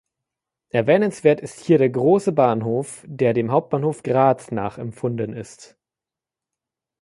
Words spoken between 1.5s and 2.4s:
hier der große